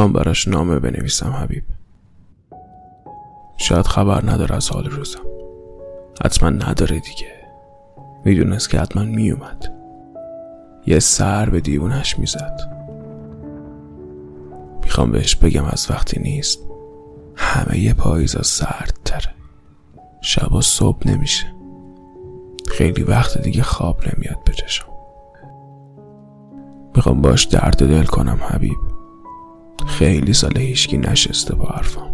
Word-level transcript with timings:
می‌خوام 0.00 0.12
براش 0.12 0.48
نامه 0.48 0.78
بنویسم 0.78 1.30
حبیب. 1.30 1.64
شاید 3.56 3.86
خبر 3.86 4.30
نداره 4.30 4.56
از 4.56 4.70
حال 4.70 4.90
روزم. 4.90 5.20
حتما 6.24 6.48
نداره 6.48 6.98
دیگه. 6.98 7.32
می‌دونست 8.24 8.70
که 8.70 8.80
حتما 8.80 9.04
میومد. 9.04 9.72
یه 10.86 10.98
سر 10.98 11.50
به 11.50 11.60
دیوونش 11.60 12.18
می‌زد. 12.18 12.60
می‌خوام 14.82 15.12
بهش 15.12 15.36
بگم 15.36 15.64
از 15.64 15.86
وقتی 15.90 16.20
نیست 16.20 16.58
همه 17.36 17.78
یه 17.78 17.94
پاییزا 17.94 18.40
تره. 19.04 19.34
شبا 20.20 20.60
صبح 20.60 21.08
نمیشه. 21.08 21.46
خیلی 22.68 23.02
وقت 23.02 23.38
دیگه 23.42 23.62
خواب 23.62 24.00
نمیاد 24.02 24.44
به 24.44 24.52
چشم. 24.52 24.86
می‌خوام 26.96 27.22
باش 27.22 27.44
درد 27.44 27.78
دل 27.78 28.04
کنم 28.04 28.38
حبیب. 28.48 28.89
خیلی 29.86 30.32
سال 30.32 30.58
هیچکی 30.58 30.98
نشسته 30.98 31.54
با 31.54 31.64
حرفم. 31.66 32.10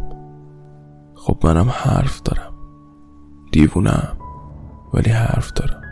خب 1.15 1.39
منم 1.45 1.71
حرف 1.71 2.23
دارم. 2.23 2.53
دیوونم 3.53 4.17
ولی 4.95 5.11
حرف 5.11 5.53
دارم. 5.53 5.83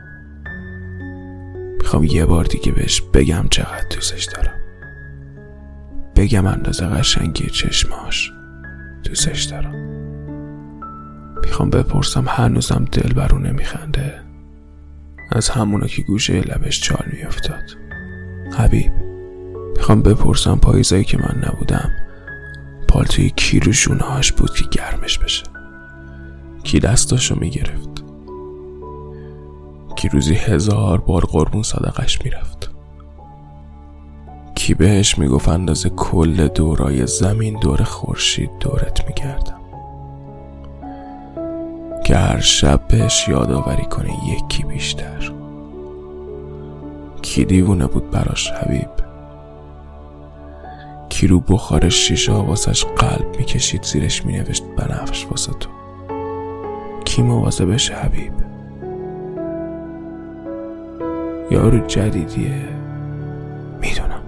می‌خوام 1.78 2.05
یه 2.05 2.27
بار 2.27 2.45
دیگه 2.45 2.73
بهش 2.73 3.00
بگم 3.00 3.45
چقدر 3.50 3.87
دوستش 3.95 4.24
دارم. 4.24 4.60
بگم 6.16 6.47
اندازه 6.47 6.87
قشنگی 6.87 7.47
چشماش 7.47 8.33
دوستش 9.05 9.42
دارم. 9.42 9.75
می‌خوام 11.45 11.70
بپرسم 11.70 12.25
هنوزم 12.28 12.84
دل 12.92 13.12
برو 13.12 13.38
نمیخنده؟ 13.38 14.20
از 15.33 15.48
همونا 15.48 15.86
که 15.86 16.02
گوشه 16.02 16.41
لبش 16.41 16.80
چال 16.80 17.06
میافتاد. 17.12 17.64
حبیب. 18.59 19.03
می‌خوام 19.84 20.02
بپرسم 20.02 20.56
پاییزایی 20.56 21.05
که 21.05 21.19
من 21.19 21.42
نبودم. 21.47 21.91
پالتوی 22.89 23.31
کی 23.36 23.61
رو 23.61 23.72
شونهاش 23.72 24.33
بود 24.33 24.55
که 24.55 24.64
گرمش 24.72 25.19
بشه؟ 25.19 25.42
کی 26.62 26.81
دستاشو 26.81 27.34
می‌گرفت؟ 27.41 28.05
کی 29.97 30.08
روزی 30.08 30.34
هزار 30.34 31.00
بار 31.00 31.25
قربون 31.25 31.62
صدقش 31.62 32.25
می‌رفت؟ 32.25 32.70
کی 34.55 34.75
بهش 34.75 35.19
می‌گفت 35.19 35.48
اندازه 35.48 35.91
کل 35.91 36.48
دورای 36.48 37.06
زمین 37.06 37.61
دور 37.61 37.83
خورشید 37.83 38.51
دورت 38.61 39.06
می‌کردم؟ 39.06 39.61
که 42.05 42.17
هر 42.17 42.41
شب 42.41 42.89
بهش 42.89 43.28
یادآوری 43.28 43.84
کنه 43.84 44.11
یکی 44.28 44.62
بیشتر. 44.62 45.33
کی 47.23 47.45
دیوونه 47.45 47.86
بود 47.86 48.11
براش 48.11 48.51
حبیب؟ 48.51 49.03
کی 51.25 51.28
رو 51.28 51.41
بخار 51.41 51.89
شیشه 51.89 52.33
واسش 52.33 52.84
قلب 52.84 53.36
می‌کشید 53.39 53.83
زیرش 53.83 54.27
مینوشت 54.27 54.64
بنفش 54.77 55.27
واسه 55.30 55.53
تو. 55.53 55.70
کی 57.05 57.22
مواظبش 57.22 57.91
حبیب. 57.91 58.33
یارو 61.50 61.86
جدیدیه؟ 61.86 62.69
می‌دونم. 63.80 64.22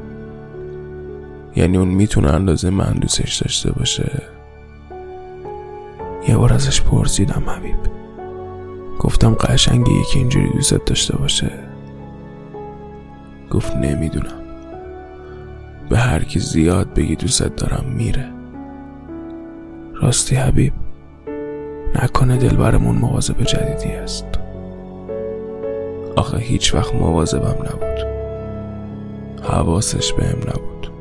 یعنی 1.56 1.76
اون 1.76 1.88
می‌تونه 1.88 2.30
اندازه 2.30 2.70
من 2.70 2.92
دوستش 2.92 3.36
داشته 3.36 3.72
باشه؟ 3.72 4.22
یه 6.28 6.36
بار 6.36 6.52
ازش 6.52 6.82
پرسیدم 6.82 7.44
حبیب. 7.46 7.78
گفتم 8.98 9.34
قشنگه 9.34 9.92
یکی 9.92 10.18
اینجوری 10.18 10.50
دوستت 10.52 10.84
داشته 10.84 11.16
باشه؟ 11.16 11.50
گفت 13.50 13.76
نمی‌دونم. 13.76 14.45
به 15.88 15.98
هر 15.98 16.24
کی 16.24 16.38
زیاد 16.38 16.94
بگی 16.94 17.16
دوستت 17.16 17.56
دارم 17.56 17.84
میره. 17.84 18.32
راستی 19.94 20.36
حبیب 20.36 20.72
نکنه 22.02 22.36
دلبرمون 22.36 22.96
مواظب 22.96 23.42
جدیدی 23.42 23.92
است 23.92 24.26
آخه 26.16 26.38
هیچ 26.38 26.74
وقت 26.74 26.94
مواظبم 26.94 27.62
نبود. 27.62 28.06
حواسش 29.42 30.12
بهم 30.12 30.38
نبود. 30.38 30.92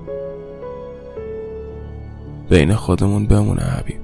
بین 2.49 2.75
خودمون 2.75 3.27
بمونه 3.27 3.61
حبیب. 3.61 4.01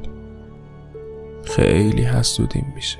خیلی 1.43 2.03
حسودیم 2.03 2.73
میشه. 2.75 2.99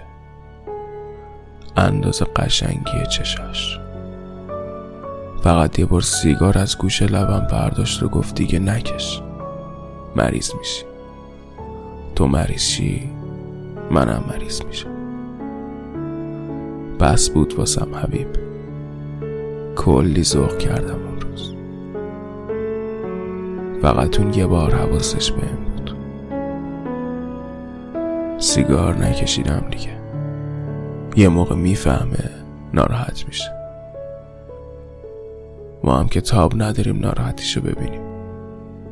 اندازه 1.77 2.25
قشنگی 2.25 3.05
چشاش. 3.09 3.80
فقط 5.41 5.79
یه 5.79 5.85
بار 5.85 6.01
سیگار 6.01 6.57
از 6.57 6.77
گوش 6.77 7.01
لبم 7.01 7.47
برداشت 7.51 8.03
و 8.03 8.09
گفت 8.09 8.35
دیگه 8.35 8.59
نکش. 8.59 9.21
مریض 10.15 10.51
میشی. 10.59 10.83
تو 12.15 12.27
مریض 12.27 12.61
شی؟ 12.61 13.09
منم 13.91 14.23
مریض 14.29 14.61
میشم. 14.61 14.89
بس 16.99 17.29
بود 17.29 17.53
واسم 17.53 17.95
حبیب. 17.95 18.27
کلی 19.75 20.23
ذوق 20.23 20.57
کردم 20.57 20.99
اون 21.05 21.21
روز. 21.21 21.53
فقط 23.81 24.19
اون 24.19 24.33
یه 24.33 24.47
بار 24.47 24.75
حواسش 24.75 25.31
بهم 25.31 25.65
بود. 25.65 25.95
سیگار 28.39 28.97
نکشیدم 28.97 29.65
دیگه. 29.71 29.97
یه 31.15 31.29
موقع 31.29 31.55
می‌فهمه 31.55 32.29
ناراحت 32.73 33.27
میشه. 33.27 33.60
ما 35.83 35.97
هم 35.97 36.07
که 36.07 36.21
تاب 36.21 36.61
نداریم 36.61 36.99
ناراحتیشو 36.99 37.61
ببینیم. 37.61 38.01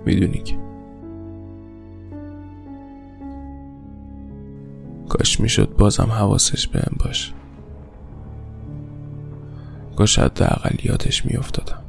می‌دونی 0.05 0.37
که. 0.37 0.59
کاش 5.09 5.39
می‌شد 5.39 5.75
بازم 5.77 6.09
حواسش 6.11 6.67
بهم 6.67 6.97
باشه. 7.05 7.33
کاش 9.95 10.19
حداقل 10.19 10.75
یادش 10.83 11.25
میافتادم. 11.25 11.83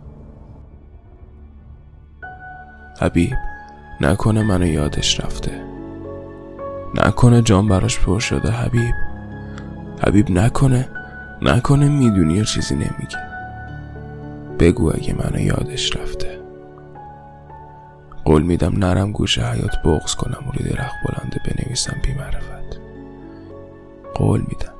حبیب 3.01 3.37
نکنه 4.01 4.43
منو 4.43 4.67
یادش 4.67 5.21
رفته. 5.21 5.65
نکنه 6.95 7.43
جان 7.43 7.69
براش 7.69 8.01
پر 8.01 8.19
شده 8.19 8.51
حبیب. 8.51 8.95
حبیب 10.07 10.31
نکنه. 10.31 10.89
نکنه 11.43 11.89
می‌دونی 11.89 12.41
و 12.41 12.45
چیزی 12.45 12.75
نمیگه. 12.75 13.30
بگو 14.61 14.93
اگه 14.95 15.15
منو 15.15 15.41
یادش 15.41 15.97
رفته. 15.97 16.41
قول 18.25 18.43
میدم 18.43 18.73
نرم 18.77 19.13
گوش 19.13 19.39
حیات 19.39 19.83
بغز 19.85 20.15
کنم 20.15 20.53
روی 20.55 20.71
درخت 20.71 20.95
بلنده 21.05 21.41
بنویسم 21.45 21.97
بی 22.05 22.15
معرفت. 22.15 22.81
قول 24.15 24.41
میدم. 24.41 24.75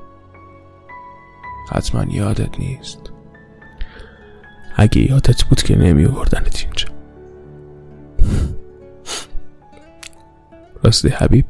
حتما 1.71 2.03
یادت 2.03 2.59
نیست. 2.59 2.99
اگه 4.75 5.11
یادت 5.11 5.43
بود 5.43 5.63
که 5.63 5.77
نمی 5.77 6.05
آوردنت 6.05 6.61
اینجا. 6.65 6.87
راستی 10.83 11.09
حبیب 11.09 11.45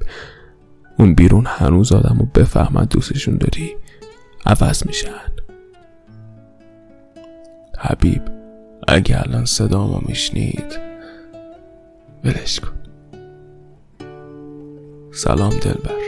اون 1.00 1.14
بیرون 1.14 1.46
هنوز 1.48 1.92
آدم 1.92 2.22
و 2.22 2.26
بفهمد 2.26 2.90
دوستشون 2.90 3.38
داری. 3.38 3.76
عوض 4.46 4.88
میشن. 4.88 5.31
حبیب 7.84 8.22
اگه 8.88 9.22
الان 9.22 9.46
صدامو 9.46 10.00
میشنید 10.08 10.80
ولش 12.24 12.60
کن. 12.60 12.74
سلام 15.14 15.50
دلبر. 15.50 16.02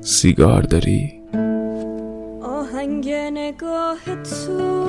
سیگار 0.00 0.62
داری؟ 0.62 1.22
آهنگ 2.42 3.10
نگاه 3.10 4.04
تو 4.22 4.82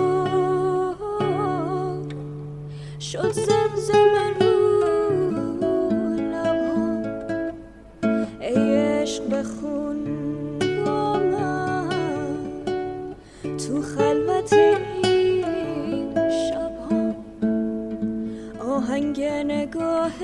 شد 2.99 3.31
زمزم 3.31 4.33
رو 4.39 4.51
لبام 6.17 7.03
ای 8.41 8.75
عشق 8.75 9.29
بخون 9.29 9.82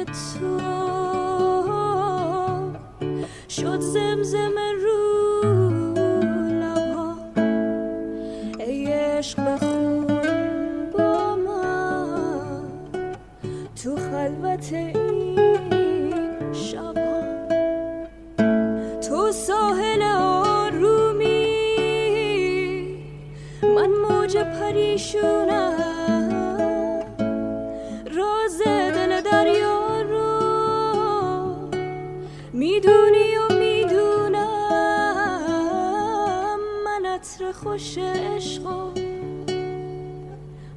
تو. 0.06 0.80
شد 3.50 3.80
زمزم 3.80 4.56
رو 4.84 5.30
عشق 8.60 9.40
بخون 9.40 10.08
با 10.98 11.36
من 11.36 12.62
تو 13.84 13.96
خلوت 13.96 14.74
این 14.74 16.54
شبها 16.54 17.24
تو 19.10 19.32
ساحل 19.32 20.02
آرومی. 20.02 21.46
من 23.64 23.90
موج 23.90 24.38
پریشونم. 24.38 25.89
می‌دونی 32.80 33.38
و 33.38 33.54
می‌دونم 33.60 34.40
من 36.86 37.06
عطر 37.06 37.52
خوش 37.52 37.98
عشق 37.98 38.62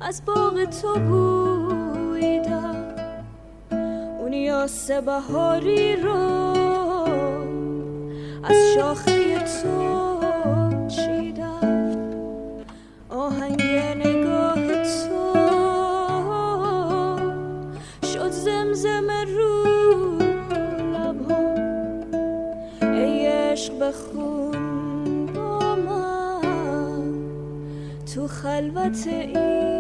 از 0.00 0.24
باغ 0.24 0.64
تو 0.64 0.94
بویدم. 0.98 2.76
اون 4.20 4.32
یاس 4.32 4.90
بهاری 4.90 5.96
رو 5.96 6.16
از 8.44 8.56
شاخه 8.74 9.38
تو 9.38 10.01
تو 28.14 28.28
خلوت 28.28 29.06
این 29.06 29.71